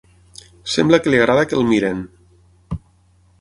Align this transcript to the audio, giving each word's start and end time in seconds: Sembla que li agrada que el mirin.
Sembla 0.75 0.99
que 1.03 1.13
li 1.13 1.19
agrada 1.25 1.43
que 1.51 1.59
el 1.59 1.69
mirin. 1.73 2.01